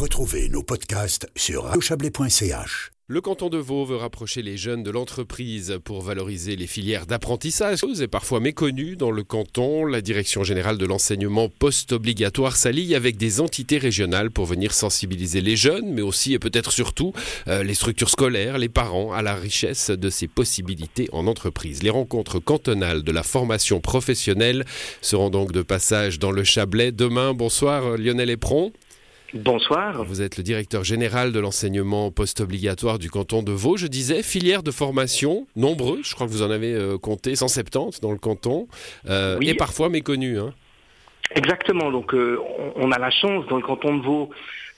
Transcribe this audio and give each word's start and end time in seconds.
Retrouvez 0.00 0.48
nos 0.48 0.62
podcasts 0.62 1.28
sur 1.36 1.64
radiochablais.ch. 1.64 2.90
Le 3.06 3.20
canton 3.20 3.50
de 3.50 3.58
Vaud 3.58 3.84
veut 3.84 3.96
rapprocher 3.96 4.40
les 4.40 4.56
jeunes 4.56 4.82
de 4.82 4.90
l'entreprise 4.90 5.78
pour 5.84 6.00
valoriser 6.00 6.56
les 6.56 6.66
filières 6.66 7.04
d'apprentissage 7.04 7.80
et 8.00 8.08
parfois 8.08 8.40
méconnues 8.40 8.96
dans 8.96 9.10
le 9.10 9.24
canton. 9.24 9.84
La 9.84 10.00
Direction 10.00 10.42
générale 10.42 10.78
de 10.78 10.86
l'enseignement 10.86 11.50
post-obligatoire 11.50 12.56
s'allie 12.56 12.94
avec 12.94 13.18
des 13.18 13.42
entités 13.42 13.76
régionales 13.76 14.30
pour 14.30 14.46
venir 14.46 14.72
sensibiliser 14.72 15.42
les 15.42 15.56
jeunes, 15.56 15.92
mais 15.92 16.00
aussi 16.00 16.32
et 16.32 16.38
peut-être 16.38 16.72
surtout 16.72 17.12
euh, 17.48 17.62
les 17.62 17.74
structures 17.74 18.08
scolaires, 18.08 18.56
les 18.56 18.70
parents 18.70 19.12
à 19.12 19.20
la 19.20 19.34
richesse 19.34 19.90
de 19.90 20.08
ces 20.08 20.28
possibilités 20.28 21.10
en 21.12 21.26
entreprise. 21.26 21.82
Les 21.82 21.90
rencontres 21.90 22.38
cantonales 22.38 23.02
de 23.02 23.12
la 23.12 23.22
formation 23.22 23.82
professionnelle 23.82 24.64
seront 25.02 25.28
donc 25.28 25.52
de 25.52 25.60
passage 25.60 26.18
dans 26.18 26.32
le 26.32 26.42
Chablais 26.42 26.90
demain. 26.90 27.34
Bonsoir 27.34 27.98
Lionel 27.98 28.30
Epron. 28.30 28.72
Bonsoir. 29.32 30.04
Vous 30.04 30.22
êtes 30.22 30.36
le 30.38 30.42
directeur 30.42 30.82
général 30.82 31.30
de 31.30 31.38
l'enseignement 31.38 32.10
post-obligatoire 32.10 32.98
du 32.98 33.10
canton 33.10 33.44
de 33.44 33.52
Vaud. 33.52 33.76
Je 33.76 33.86
disais, 33.86 34.24
filières 34.24 34.64
de 34.64 34.72
formation 34.72 35.46
nombreux, 35.54 36.00
je 36.02 36.14
crois 36.14 36.26
que 36.26 36.32
vous 36.32 36.42
en 36.42 36.50
avez 36.50 36.74
euh, 36.74 36.98
compté 36.98 37.36
170 37.36 38.00
dans 38.00 38.10
le 38.10 38.18
canton, 38.18 38.66
euh, 39.08 39.38
et 39.40 39.54
parfois 39.54 39.88
méconnus. 39.88 40.38
Hein. 40.38 40.52
Exactement, 41.36 41.92
donc 41.92 42.12
euh, 42.12 42.40
on 42.74 42.90
a 42.90 42.98
la 42.98 43.10
chance 43.10 43.46
dans 43.46 43.56
le 43.56 43.62
canton 43.62 43.98
de 43.98 44.02
Vaud 44.02 44.30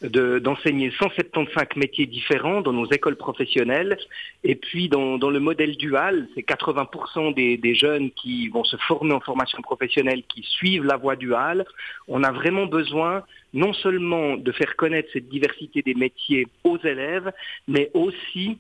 d'enseigner 0.03 0.91
175 0.99 1.77
métiers 1.77 2.07
différents 2.07 2.61
dans 2.61 2.73
nos 2.73 2.87
écoles 2.91 3.17
professionnelles. 3.17 3.99
Et 4.45 4.55
puis 4.55 4.89
dans, 4.89 5.19
le 5.19 5.41
modèle 5.41 5.77
dual, 5.77 6.29
c'est 6.35 6.47
80% 6.47 7.35
des, 7.35 7.57
des, 7.57 7.75
jeunes 7.75 8.11
qui 8.11 8.49
vont 8.49 8.65
se 8.65 8.77
former 8.77 9.15
en 9.15 9.21
formation 9.21 9.63
professionnelle 9.63 10.23
qui 10.29 10.43
suivent 10.43 10.85
la 10.85 10.97
voie 10.97 11.17
duale. 11.17 11.65
On 12.09 12.23
a 12.25 12.33
vraiment 12.33 12.67
besoin 12.67 13.23
non 13.55 13.73
seulement 13.73 14.37
de 14.37 14.53
faire 14.53 14.77
connaître 14.77 15.09
cette 15.13 15.29
diversité 15.29 15.83
des 15.83 15.95
métiers 15.95 16.47
aux 16.65 16.79
élèves, 16.79 17.31
mais 17.69 17.91
aussi 17.95 18.59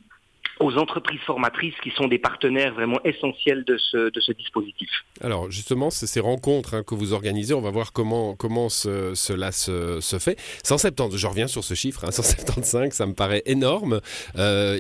aux 0.63 0.77
entreprises 0.79 1.21
formatrices 1.27 1.75
qui 1.83 1.91
sont 1.91 2.09
des 2.09 2.19
partenaires 2.19 2.75
vraiment 2.75 3.01
essentiels 3.05 3.65
de 3.65 3.77
ce, 3.77 4.11
de 4.11 4.21
ce 4.21 4.33
dispositif. 4.33 4.89
Alors 5.21 5.51
justement, 5.51 5.91
c'est 5.91 6.07
ces 6.07 6.21
rencontres 6.21 6.75
hein, 6.75 6.83
que 6.83 6.95
vous 6.95 7.13
organisez, 7.13 7.53
on 7.55 7.61
va 7.61 7.71
voir 7.71 7.93
comment, 7.93 8.35
comment 8.37 8.69
cela 8.69 9.53
se, 9.53 10.01
se, 10.01 10.19
fait. 10.19 10.39
170, 10.65 11.17
je 11.17 11.27
reviens 11.27 11.49
sur 11.49 11.65
ce 11.65 11.75
chiffre, 11.75 12.11
175, 12.11 12.75
hein, 12.77 12.89
ça 12.91 13.07
me 13.07 13.15
paraît 13.15 13.43
énorme. 13.47 14.01
Euh, 14.37 14.79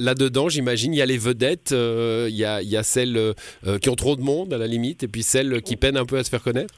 Là-dedans, 0.00 0.48
j'imagine, 0.48 0.92
il 0.92 0.98
y 0.98 1.02
a 1.02 1.06
les 1.06 1.18
vedettes, 1.18 1.72
euh, 1.72 2.26
il, 2.28 2.36
y 2.36 2.44
a, 2.44 2.62
y 2.62 2.76
a, 2.76 2.82
celles 2.82 3.16
euh, 3.16 3.78
qui 3.80 3.88
ont 3.88 3.96
trop 3.96 4.16
de 4.16 4.22
monde 4.22 4.52
à 4.52 4.58
la 4.58 4.66
limite, 4.66 5.02
et 5.02 5.08
puis 5.08 5.22
celles 5.22 5.62
qui 5.62 5.76
peinent 5.76 5.96
un 5.96 6.06
peu 6.06 6.18
à 6.18 6.24
se 6.24 6.30
faire 6.30 6.42
connaître 6.42 6.74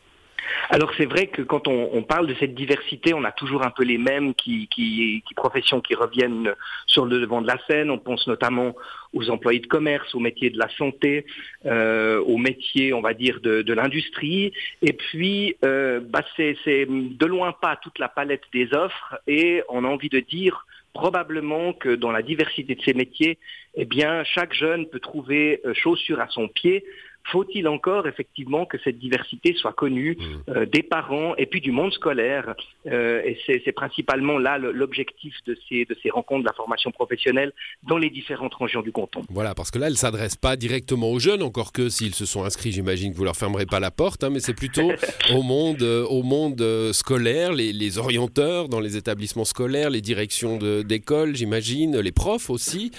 alors 0.71 0.93
c'est 0.97 1.07
vrai 1.07 1.27
que 1.27 1.43
quand 1.43 1.69
on, 1.69 2.03
parle 2.03 2.27
de 2.27 2.35
cette 2.35 2.55
diversité, 2.55 3.15
on 3.15 3.25
a 3.25 3.33
toujours 3.33 3.65
un 3.65 3.71
peu 3.71 3.85
les 3.85 3.99
mêmes 3.99 4.35
qui, 4.35 5.23
professions 5.37 5.81
qui 5.81 5.95
reviennent 5.95 6.53
sur 6.87 7.05
le 7.05 7.21
devant 7.21 7.43
de 7.43 7.47
la 7.47 7.59
scène. 7.67 7.91
On 7.91 7.99
pense 7.99 8.27
notamment 8.27 8.75
aux 9.13 9.31
employés 9.31 9.61
de 9.61 9.67
commerce, 9.67 10.15
aux 10.15 10.21
métiers 10.21 10.51
de 10.51 10.59
la 10.59 10.69
santé, 10.77 11.27
euh, 11.67 12.21
aux 12.21 12.39
métiers, 12.39 12.93
on 12.93 13.01
va 13.01 13.15
dire, 13.15 13.41
de, 13.41 13.73
l'industrie. 13.73 14.53
Et 14.83 14.93
puis, 14.93 15.57
euh, 15.65 16.01
bah, 16.01 16.23
c'est 16.37 16.87
de 16.87 17.27
loin 17.27 17.53
pas 17.53 17.77
toute 17.77 17.99
la 17.99 18.09
palette 18.09 18.45
des 18.53 18.73
offres 18.75 19.19
et 19.27 19.63
on 19.69 19.85
a 19.85 19.89
envie 19.89 20.11
de 20.11 20.21
dire 20.21 20.67
probablement 20.93 21.73
que 21.73 21.95
dans 21.95 22.11
la 22.11 22.23
diversité 22.23 22.75
de 22.75 22.83
ces 22.83 22.93
métiers, 22.95 23.39
eh 23.75 23.87
bien, 23.87 24.25
chaque 24.25 24.53
jeune 24.53 24.87
peut 24.87 25.01
trouver 25.01 25.61
euh, 25.65 25.73
chaussure 25.75 26.21
à 26.21 26.29
son 26.29 26.49
pied 26.49 26.85
faut-il 27.31 27.69
encore 27.69 28.07
effectivement 28.07 28.67
que 28.67 28.79
cette 28.83 28.99
diversité 28.99 29.55
soit 29.55 29.73
connue 29.73 30.17
mmh. 30.19 30.51
euh, 30.51 30.67
des 30.67 30.83
parents 30.83 31.35
et 31.37 31.47
puis 31.47 31.61
du 31.61 31.71
monde 31.71 31.93
scolaire 31.93 32.55
euh, 32.87 33.23
Et 33.25 33.39
c'est 33.47 33.73
principalement 33.73 34.39
là 34.39 34.59
l'objectif 34.59 35.35
de 35.47 35.57
ces, 35.69 35.85
de 35.85 35.97
ces 36.03 36.11
rencontres 36.11 36.43
de 36.43 36.49
la 36.49 36.55
formation 36.55 36.91
professionnelle 36.91 37.53
dans 37.89 37.99
les 37.99 38.11
différentes 38.11 38.55
régions 38.55 38.83
du 38.83 38.93
canton. 38.93 39.23
Voilà, 39.31 39.55
parce 39.55 39.71
que 39.71 39.79
là, 39.79 39.87
elle 39.87 39.93
ne 39.93 39.99
s'adresse 39.99 40.37
pas 40.37 40.57
directement 40.57 41.11
aux 41.11 41.19
jeunes, 41.19 41.43
encore 41.43 41.73
que 41.73 41.89
s'ils 41.89 42.15
se 42.15 42.27
sont 42.27 42.45
inscrits, 42.45 42.73
j'imagine 42.73 43.13
que 43.13 43.17
vous 43.17 43.25
leur 43.25 43.37
fermerez 43.37 43.67
pas 43.67 43.81
la 43.81 43.91
porte, 43.91 44.25
hein, 44.25 44.31
mais 44.31 44.41
c'est 44.41 44.55
plutôt 44.55 44.91
au 45.35 45.43
monde, 45.43 45.83
euh, 45.83 46.05
au 46.05 46.23
monde 46.23 46.63
scolaire, 46.93 47.53
les, 47.53 47.73
les, 47.73 47.99
orienteurs 47.99 48.69
dans 48.69 48.81
les 48.81 48.97
établissements 48.97 49.45
scolaires, 49.45 49.91
les 49.91 50.01
directions 50.01 50.59
d'école, 50.83 51.37
j'imagine, 51.37 51.99
les 51.99 52.13
profs 52.13 52.49
aussi, 52.51 52.91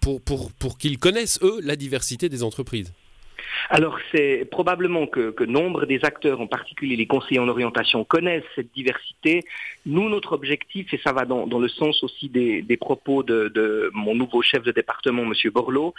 pour, 0.00 0.20
pour, 0.20 0.52
pour 0.52 0.78
qu'ils 0.78 0.98
connaissent, 0.98 1.38
eux, 1.42 1.60
la 1.62 1.76
diversité 1.76 2.28
des 2.28 2.42
entreprises. 2.42 2.92
Alors 3.68 3.98
c'est 4.12 4.46
probablement 4.50 5.06
que, 5.06 5.44
nombre 5.44 5.86
des 5.86 6.04
acteurs, 6.04 6.40
en 6.40 6.46
particulier 6.46 6.96
les 6.96 7.06
conseillers 7.06 7.40
en 7.40 7.48
orientation, 7.48 8.04
connaissent 8.04 8.44
cette 8.54 8.72
diversité. 8.72 9.42
Nous, 9.86 10.08
notre 10.08 10.32
objectif, 10.32 10.92
et 10.94 11.00
ça 11.02 11.12
va 11.12 11.24
dans, 11.24 11.46
le 11.46 11.68
sens 11.68 12.02
aussi 12.04 12.28
des, 12.28 12.76
propos 12.76 13.22
de, 13.22 13.90
mon 13.92 14.14
nouveau 14.14 14.42
chef 14.42 14.62
de 14.62 14.72
département, 14.72 15.22
M. 15.22 15.32
Borloo, 15.52 15.94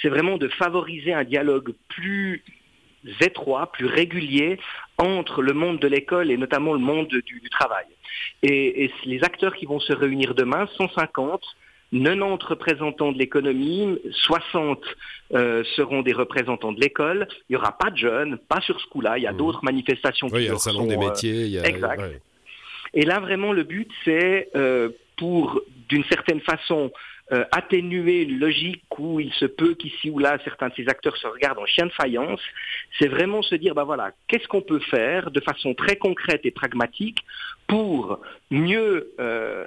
c'est 0.00 0.08
vraiment 0.08 0.38
de 0.38 0.48
favoriser 0.48 1.12
un 1.12 1.24
dialogue 1.24 1.74
plus 1.88 2.44
étroit, 3.20 3.72
plus 3.72 3.86
régulier 3.86 4.58
entre 4.98 5.42
le 5.42 5.54
monde 5.54 5.78
de 5.78 5.88
l'école 5.88 6.30
et 6.30 6.36
notamment 6.36 6.72
le 6.72 6.80
monde 6.80 7.08
du, 7.08 7.50
travail. 7.50 7.86
Et, 8.42 8.84
et 8.84 8.92
les 9.04 9.24
acteurs 9.24 9.54
qui 9.54 9.66
vont 9.66 9.80
se 9.80 9.92
réunir 9.92 10.34
demain, 10.34 10.68
150, 10.76 11.42
90 11.92 12.44
représentants 12.44 13.12
de 13.12 13.18
l'économie, 13.18 13.98
60 14.12 14.80
euh, 15.34 15.64
seront 15.76 16.02
des 16.02 16.12
représentants 16.12 16.72
de 16.72 16.80
l'école. 16.80 17.28
Il 17.48 17.52
n'y 17.52 17.56
aura 17.56 17.76
pas 17.76 17.90
de 17.90 17.96
jeunes, 17.96 18.38
pas 18.48 18.60
sur 18.60 18.80
ce 18.80 18.86
coup-là. 18.88 19.18
Il 19.18 19.24
y 19.24 19.26
a 19.26 19.32
mmh. 19.32 19.36
d'autres 19.36 19.64
manifestations. 19.64 20.28
Oui, 20.30 20.42
il 20.42 20.46
y 20.46 20.48
a 20.48 20.52
le 20.52 20.58
salon 20.58 20.86
des 20.86 20.96
euh, 20.96 20.98
métiers. 20.98 21.44
Il 21.44 21.50
y 21.50 21.58
a... 21.58 21.66
Exact. 21.66 22.02
Et 22.94 23.02
là, 23.02 23.20
vraiment, 23.20 23.52
le 23.52 23.62
but, 23.62 23.90
c'est 24.04 24.48
euh, 24.54 24.90
pour, 25.16 25.60
d'une 25.88 26.04
certaine 26.04 26.40
façon, 26.40 26.90
atténuer 27.52 28.22
une 28.22 28.38
logique 28.38 28.86
où 28.98 29.20
il 29.20 29.30
se 29.34 29.44
peut 29.44 29.74
qu'ici 29.74 30.08
ou 30.08 30.18
là, 30.18 30.38
certains 30.44 30.68
de 30.68 30.74
ces 30.74 30.88
acteurs 30.88 31.14
se 31.18 31.26
regardent 31.26 31.58
en 31.58 31.66
chien 31.66 31.84
de 31.84 31.92
faïence. 31.92 32.40
C'est 32.98 33.06
vraiment 33.06 33.42
se 33.42 33.54
dire, 33.54 33.74
ben 33.74 33.84
voilà, 33.84 34.12
qu'est-ce 34.28 34.48
qu'on 34.48 34.62
peut 34.62 34.78
faire 34.78 35.30
de 35.30 35.40
façon 35.40 35.74
très 35.74 35.96
concrète 35.96 36.40
et 36.44 36.50
pragmatique 36.50 37.18
pour 37.66 38.20
mieux 38.50 39.12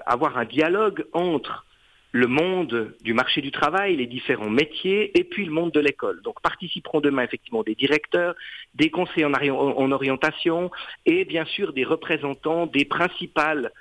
avoir 0.08 0.40
un 0.40 0.46
dialogue 0.46 1.06
entre 1.14 1.64
le 2.12 2.28
monde 2.28 2.94
du 3.04 3.14
marché 3.14 3.42
du 3.42 3.52
travail, 3.52 3.96
les 3.96 4.06
différents 4.06 4.50
métiers, 4.50 5.18
et 5.18 5.24
puis 5.24 5.46
le 5.46 5.52
monde 5.52 5.72
de 5.72 5.80
l'école. 5.80 6.22
Donc 6.24 6.42
participeront 6.42 7.00
demain 7.00 7.24
effectivement 7.24 7.64
des 7.64 7.76
directeurs, 7.76 8.36
des 8.76 8.90
conseillers 8.90 9.26
en, 9.26 9.92
orientation, 9.92 10.72
et 11.06 11.26
bien 11.26 11.46
sûr 11.46 11.74
des 11.74 11.84
représentants 11.84 12.66
des 12.66 12.86
principales 12.86 13.72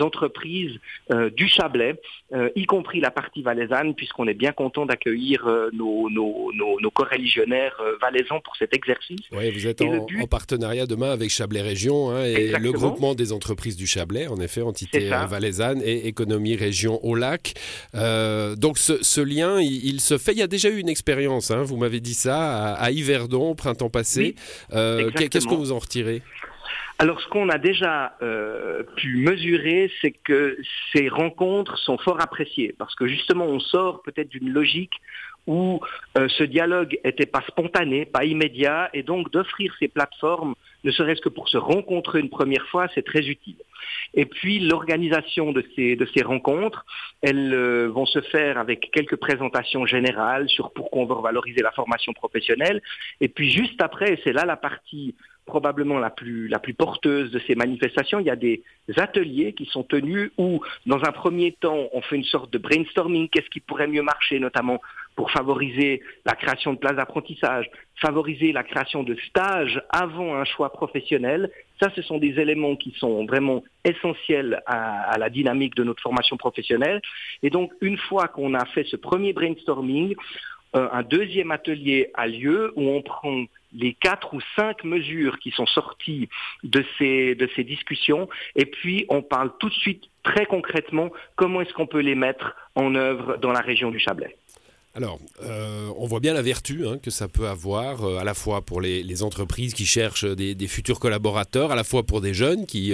entreprises 0.00 0.78
euh, 1.10 1.30
du 1.30 1.48
Chablais, 1.48 2.00
euh, 2.32 2.50
y 2.54 2.66
compris 2.66 3.00
la 3.00 3.10
partie 3.10 3.42
valaisanne, 3.42 3.94
puisqu'on 3.94 4.26
est 4.26 4.34
bien 4.34 4.52
content 4.52 4.86
d'accueillir 4.86 5.46
nos, 5.72 6.10
nos, 6.10 6.50
nos, 6.54 6.80
nos 6.80 6.90
coreligionnaires 6.90 7.76
valaisans 8.00 8.40
pour 8.40 8.56
cet 8.56 8.74
exercice. 8.74 9.20
Oui, 9.32 9.50
vous 9.50 9.66
êtes 9.66 9.80
en, 9.82 10.06
partenariat 10.26 10.86
demain 10.86 11.10
avec 11.10 11.30
Chablais 11.30 11.62
Région 11.62 12.10
hein, 12.10 12.24
et 12.24 12.52
le 12.58 12.72
groupement 12.72 13.14
des 13.14 13.32
entreprises 13.32 13.76
du 13.76 13.86
Chablais, 13.86 14.26
en 14.26 14.40
effet, 14.40 14.62
entité 14.62 15.08
valaisanne 15.08 15.80
et 15.82 16.06
économie 16.06 16.56
région 16.56 17.04
au 17.04 17.14
lac. 17.14 17.54
donc 17.94 18.78
ce, 18.78 19.20
lien, 19.20 19.60
il, 19.60 20.00
se 20.00 20.18
fait. 20.18 20.32
Il 20.32 20.38
y 20.38 20.42
a 20.42 20.46
déjà 20.46 20.68
eu 20.68 20.78
une 20.78 20.88
expérience, 20.88 21.50
hein, 21.50 21.62
vous 21.62 21.76
m'avez 21.76 22.00
dit 22.00 22.14
ça, 22.14 22.74
à, 22.74 22.90
Yverdon, 22.90 23.54
printemps 23.54 23.90
passé. 23.90 24.34
Qu'est-ce 24.70 25.46
que 25.46 25.54
vous 25.54 25.72
en 25.72 25.78
retirez? 25.78 26.22
Alors, 27.00 27.20
ce 27.20 27.28
qu'on 27.28 27.48
a 27.48 27.58
déjà 27.58 28.16
euh, 28.22 28.82
pu 28.96 29.18
mesurer, 29.18 29.88
c'est 30.00 30.10
que 30.10 30.58
ces 30.92 31.08
rencontres 31.08 31.78
sont 31.78 31.96
fort 31.96 32.20
appréciées, 32.20 32.74
parce 32.76 32.96
que 32.96 33.06
justement, 33.06 33.44
on 33.44 33.60
sort 33.60 34.02
peut-être 34.02 34.28
d'une 34.28 34.52
logique 34.52 34.94
où 35.46 35.80
euh, 36.18 36.28
ce 36.28 36.42
dialogue 36.42 36.98
n'était 37.04 37.24
pas 37.26 37.42
spontané, 37.46 38.04
pas 38.04 38.24
immédiat, 38.24 38.90
et 38.94 39.04
donc 39.04 39.30
d'offrir 39.30 39.72
ces 39.78 39.86
plateformes, 39.86 40.54
ne 40.82 40.90
serait-ce 40.90 41.20
que 41.20 41.28
pour 41.28 41.48
se 41.48 41.56
rencontrer 41.56 42.18
une 42.18 42.30
première 42.30 42.66
fois, 42.66 42.88
c'est 42.94 43.04
très 43.04 43.26
utile. 43.28 43.56
Et 44.14 44.26
puis 44.26 44.58
l'organisation 44.58 45.52
de 45.52 45.64
ces, 45.76 45.94
de 45.94 46.06
ces 46.14 46.22
rencontres, 46.22 46.84
elles 47.22 47.54
euh, 47.54 47.88
vont 47.88 48.06
se 48.06 48.20
faire 48.22 48.58
avec 48.58 48.90
quelques 48.92 49.16
présentations 49.16 49.86
générales 49.86 50.48
sur 50.48 50.72
pourquoi 50.72 51.02
on 51.02 51.06
veut 51.06 51.22
valoriser 51.22 51.62
la 51.62 51.70
formation 51.70 52.12
professionnelle, 52.12 52.82
et 53.20 53.28
puis 53.28 53.50
juste 53.50 53.80
après, 53.80 54.20
c'est 54.24 54.32
là 54.32 54.44
la 54.44 54.56
partie 54.56 55.14
probablement 55.48 55.98
la 55.98 56.10
plus, 56.10 56.46
la 56.46 56.60
plus 56.60 56.74
porteuse 56.74 57.32
de 57.32 57.40
ces 57.40 57.56
manifestations. 57.56 58.20
Il 58.20 58.26
y 58.26 58.30
a 58.30 58.36
des 58.36 58.62
ateliers 58.96 59.54
qui 59.54 59.66
sont 59.66 59.82
tenus 59.82 60.30
où, 60.38 60.60
dans 60.86 61.02
un 61.04 61.10
premier 61.10 61.52
temps, 61.52 61.88
on 61.92 62.00
fait 62.02 62.16
une 62.16 62.24
sorte 62.24 62.52
de 62.52 62.58
brainstorming, 62.58 63.28
qu'est-ce 63.28 63.50
qui 63.50 63.58
pourrait 63.58 63.88
mieux 63.88 64.02
marcher, 64.02 64.38
notamment 64.38 64.80
pour 65.16 65.32
favoriser 65.32 66.00
la 66.24 66.34
création 66.34 66.74
de 66.74 66.78
places 66.78 66.94
d'apprentissage, 66.94 67.68
favoriser 68.00 68.52
la 68.52 68.62
création 68.62 69.02
de 69.02 69.16
stages 69.28 69.82
avant 69.90 70.36
un 70.36 70.44
choix 70.44 70.70
professionnel. 70.70 71.50
Ça, 71.82 71.90
ce 71.96 72.02
sont 72.02 72.18
des 72.18 72.38
éléments 72.38 72.76
qui 72.76 72.94
sont 72.98 73.26
vraiment 73.26 73.64
essentiels 73.84 74.62
à, 74.66 75.18
la 75.18 75.28
dynamique 75.28 75.74
de 75.74 75.82
notre 75.82 76.02
formation 76.02 76.36
professionnelle. 76.36 77.00
Et 77.42 77.50
donc, 77.50 77.72
une 77.80 77.98
fois 77.98 78.28
qu'on 78.28 78.54
a 78.54 78.64
fait 78.66 78.84
ce 78.84 78.94
premier 78.94 79.32
brainstorming, 79.32 80.14
euh, 80.76 80.88
un 80.92 81.02
deuxième 81.02 81.50
atelier 81.50 82.10
a 82.14 82.26
lieu 82.26 82.72
où 82.76 82.88
on 82.90 83.02
prend 83.02 83.44
les 83.74 83.94
quatre 83.94 84.34
ou 84.34 84.40
cinq 84.56 84.84
mesures 84.84 85.38
qui 85.38 85.50
sont 85.50 85.66
sorties 85.66 86.28
de 86.62 86.84
ces, 86.98 87.34
de 87.34 87.48
ces 87.54 87.64
discussions, 87.64 88.28
et 88.56 88.66
puis 88.66 89.04
on 89.08 89.22
parle 89.22 89.52
tout 89.58 89.68
de 89.68 89.74
suite 89.74 90.04
très 90.22 90.46
concrètement 90.46 91.10
comment 91.36 91.60
est-ce 91.60 91.72
qu'on 91.72 91.86
peut 91.86 92.00
les 92.00 92.14
mettre 92.14 92.54
en 92.74 92.94
œuvre 92.94 93.36
dans 93.36 93.52
la 93.52 93.60
région 93.60 93.90
du 93.90 93.98
Chablais. 93.98 94.36
Alors, 94.98 95.20
euh, 95.44 95.90
on 95.96 96.08
voit 96.08 96.18
bien 96.18 96.34
la 96.34 96.42
vertu 96.42 96.84
hein, 96.84 96.98
que 97.00 97.12
ça 97.12 97.28
peut 97.28 97.46
avoir, 97.46 98.04
euh, 98.04 98.18
à 98.18 98.24
la 98.24 98.34
fois 98.34 98.62
pour 98.62 98.80
les, 98.80 99.22
entreprises 99.22 99.72
qui 99.72 99.86
cherchent 99.86 100.24
des, 100.24 100.66
futurs 100.66 100.98
collaborateurs, 100.98 101.70
à 101.70 101.76
la 101.76 101.84
fois 101.84 102.02
pour 102.02 102.20
des 102.20 102.34
jeunes 102.34 102.66
qui, 102.66 102.92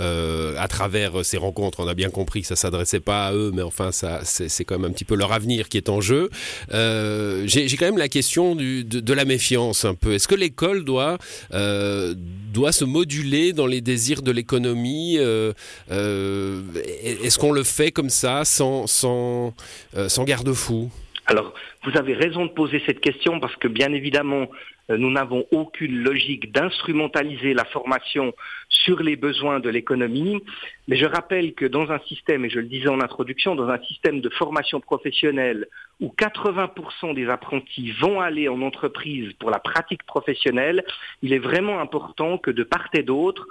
euh, 0.00 0.54
à 0.58 0.66
travers 0.66 1.24
ces 1.24 1.36
rencontres, 1.36 1.78
on 1.78 1.86
a 1.86 1.94
bien 1.94 2.10
compris 2.10 2.40
que 2.40 2.48
ça 2.48 2.56
s'adressait 2.56 2.98
pas 2.98 3.28
à 3.28 3.32
eux, 3.32 3.52
mais 3.54 3.62
enfin, 3.62 3.90
c'est 3.92 4.64
quand 4.64 4.76
même 4.76 4.90
un 4.90 4.92
petit 4.92 5.04
peu 5.04 5.14
leur 5.14 5.32
avenir 5.32 5.68
qui 5.68 5.76
est 5.76 5.88
en 5.88 6.00
jeu. 6.00 6.30
J'ai 6.72 7.76
quand 7.78 7.86
même 7.86 7.98
la 7.98 8.08
question 8.08 8.56
de, 8.56 9.12
la 9.12 9.24
méfiance 9.24 9.84
un 9.84 9.94
peu. 9.94 10.14
Est-ce 10.14 10.26
que 10.26 10.34
l'école 10.34 10.84
doit, 10.84 11.16
se 11.52 12.84
moduler 12.84 13.52
dans 13.52 13.66
les 13.66 13.80
désirs 13.80 14.22
de 14.22 14.32
l'économie 14.32 15.16
Est-ce 15.16 17.38
qu'on 17.38 17.52
le 17.52 17.62
fait 17.62 17.92
comme 17.92 18.10
ça, 18.10 18.44
sans 18.44 19.54
garde-fou 20.24 20.90
alors, 21.26 21.54
vous 21.82 21.96
avez 21.96 22.14
raison 22.14 22.46
de 22.46 22.50
poser 22.50 22.80
cette 22.86 23.00
question 23.00 23.40
parce 23.40 23.56
que 23.56 23.66
bien 23.66 23.92
évidemment, 23.92 24.46
euh, 24.90 24.96
nous 24.96 25.10
n'avons 25.10 25.44
aucune 25.50 26.04
logique 26.04 26.52
d'instrumentaliser 26.52 27.52
la 27.52 27.64
formation 27.64 28.32
sur 28.68 29.02
les 29.02 29.16
besoins 29.16 29.58
de 29.58 29.68
l'économie. 29.68 30.40
Mais 30.86 30.96
je 30.96 31.04
rappelle 31.04 31.54
que 31.54 31.66
dans 31.66 31.90
un 31.90 31.98
système, 32.06 32.44
et 32.44 32.50
je 32.50 32.60
le 32.60 32.66
disais 32.66 32.88
en 32.88 33.00
introduction, 33.00 33.56
dans 33.56 33.68
un 33.68 33.82
système 33.82 34.20
de 34.20 34.28
formation 34.28 34.80
professionnelle 34.80 35.66
où 36.00 36.14
80% 36.16 37.14
des 37.14 37.28
apprentis 37.28 37.90
vont 38.00 38.20
aller 38.20 38.48
en 38.48 38.62
entreprise 38.62 39.32
pour 39.40 39.50
la 39.50 39.58
pratique 39.58 40.04
professionnelle, 40.04 40.84
il 41.22 41.32
est 41.32 41.40
vraiment 41.40 41.80
important 41.80 42.38
que 42.38 42.52
de 42.52 42.62
part 42.62 42.88
et 42.92 43.02
d'autre, 43.02 43.48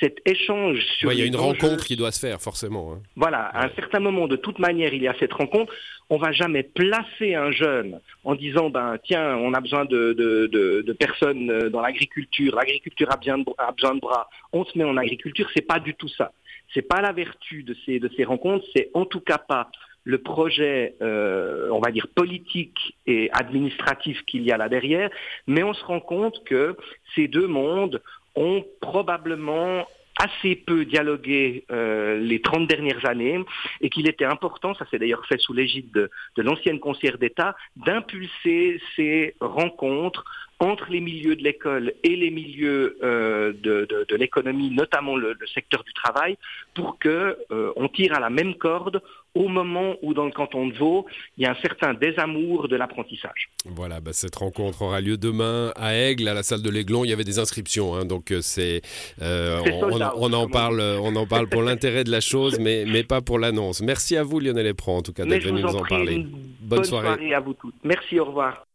cet 0.00 0.18
échange 0.26 0.78
sur... 0.98 1.12
il 1.12 1.18
y 1.18 1.22
a 1.22 1.24
une 1.24 1.36
rencontre 1.36 1.84
qui 1.84 1.96
doit 1.96 2.12
se 2.12 2.20
faire, 2.20 2.40
forcément. 2.40 2.92
Hein. 2.92 3.02
Voilà, 3.16 3.46
à 3.46 3.66
un 3.66 3.70
certain 3.74 4.00
moment, 4.00 4.28
de 4.28 4.36
toute 4.36 4.58
manière, 4.58 4.94
il 4.94 5.02
y 5.02 5.08
a 5.08 5.14
cette 5.18 5.32
rencontre. 5.32 5.72
On 6.10 6.18
va 6.18 6.32
jamais 6.32 6.62
placer 6.62 7.34
un 7.34 7.50
jeune 7.50 8.00
en 8.24 8.34
disant, 8.34 8.70
ben 8.70 8.96
tiens, 9.04 9.36
on 9.36 9.52
a 9.54 9.60
besoin 9.60 9.84
de, 9.84 10.12
de, 10.12 10.92
personnes 10.92 11.50
euh, 11.50 11.70
dans 11.70 11.80
l'agriculture, 11.80 12.54
l'agriculture 12.56 13.08
a, 13.10 13.14
a 13.14 13.72
besoin 13.72 13.94
de 13.94 14.00
bras, 14.00 14.28
on 14.52 14.64
se 14.64 14.76
met 14.76 14.84
en 14.84 14.96
agriculture, 14.96 15.48
c'est 15.54 15.66
pas 15.66 15.78
du 15.78 15.94
tout 15.94 16.08
ça. 16.08 16.32
C'est 16.74 16.82
pas 16.82 17.00
la 17.00 17.12
vertu 17.12 17.62
de 17.62 17.76
ces, 17.84 17.98
de 17.98 18.10
ces 18.16 18.24
rencontres, 18.24 18.64
c'est 18.74 18.90
en 18.94 19.04
tout 19.04 19.20
cas 19.20 19.38
pas 19.38 19.70
le 20.04 20.18
projet, 20.18 20.94
euh, 21.02 21.68
on 21.70 21.80
va 21.80 21.90
dire, 21.90 22.08
politique 22.08 22.96
et 23.06 23.28
administratif 23.32 24.22
qu'il 24.24 24.42
y 24.42 24.50
a 24.50 24.56
là 24.56 24.70
derrière, 24.70 25.10
mais 25.46 25.62
on 25.62 25.74
se 25.74 25.84
rend 25.84 26.00
compte 26.00 26.42
que 26.44 26.76
ces 27.14 27.28
deux 27.28 27.46
mondes 27.46 28.00
ont 28.38 28.64
probablement 28.80 29.84
assez 30.18 30.56
peu 30.56 30.84
dialogué 30.84 31.64
euh, 31.70 32.18
les 32.18 32.40
30 32.40 32.66
dernières 32.66 33.04
années 33.06 33.40
et 33.80 33.88
qu'il 33.88 34.08
était 34.08 34.24
important, 34.24 34.74
ça 34.74 34.84
s'est 34.90 34.98
d'ailleurs 34.98 35.24
fait 35.26 35.38
sous 35.38 35.52
l'égide 35.52 35.92
de, 35.92 36.10
l'ancienne 36.42 36.80
conseillère 36.80 37.18
d'État, 37.18 37.56
d'impulser 37.76 38.80
ces 38.96 39.34
rencontres 39.40 40.24
entre 40.60 40.90
les 40.90 41.00
milieux 41.00 41.36
de 41.36 41.44
l'école 41.44 41.92
et 42.02 42.16
les 42.16 42.30
milieux 42.30 42.98
euh, 43.02 43.52
de, 43.52 43.77
l'économie, 44.18 44.70
notamment 44.70 45.16
le, 45.16 45.36
secteur 45.54 45.82
du 45.84 45.92
travail, 45.92 46.36
pour 46.74 46.98
qu'on 46.98 47.08
euh, 47.08 47.88
tire 47.94 48.14
à 48.14 48.20
la 48.20 48.30
même 48.30 48.54
corde 48.54 49.02
au 49.34 49.46
moment 49.48 49.94
où 50.02 50.14
dans 50.14 50.24
le 50.24 50.32
canton 50.32 50.66
de 50.66 50.74
Vaud, 50.74 51.06
il 51.36 51.44
y 51.44 51.46
a 51.46 51.52
un 51.52 51.56
certain 51.62 51.94
désamour 51.94 52.68
de 52.68 52.76
l'apprentissage. 52.76 53.50
Voilà, 53.66 54.00
bah, 54.00 54.12
cette 54.12 54.34
rencontre 54.34 54.82
aura 54.82 55.00
lieu 55.00 55.16
demain 55.16 55.72
à 55.76 55.94
Aigle, 55.94 56.26
à 56.28 56.34
la 56.34 56.42
salle 56.42 56.62
de 56.62 56.70
l'Aiglon. 56.70 57.04
Il 57.04 57.10
y 57.10 57.12
avait 57.12 57.24
des 57.24 57.38
inscriptions, 57.38 57.94
hein, 57.94 58.04
donc 58.04 58.32
euh, 58.32 58.40
c'est 58.40 58.80
on, 59.20 60.32
en 60.32 60.48
parle, 60.48 60.80
on 60.80 61.14
en 61.14 61.26
parle 61.26 61.48
pour 61.48 61.62
l'intérêt 61.68 62.04
de 62.04 62.10
la 62.10 62.20
chose, 62.20 62.58
mais, 62.58 62.84
mais 62.86 63.04
pas 63.04 63.20
pour 63.20 63.38
l'annonce. 63.38 63.80
Merci 63.80 64.16
à 64.16 64.24
vous, 64.24 64.40
Lionel 64.40 64.66
Epron, 64.66 64.98
en 64.98 65.02
tout 65.02 65.12
cas, 65.12 65.24
d'être 65.24 65.44
venu 65.44 65.62
nous 65.62 65.76
en 65.76 65.84
parler. 65.84 66.26
Bonne, 66.60 66.84
soirée. 66.84 67.06
soirée 67.06 67.34
à 67.34 67.40
vous 67.40 67.54
tous. 67.54 67.72
Merci, 67.84 68.18
au 68.18 68.24
revoir. 68.24 68.66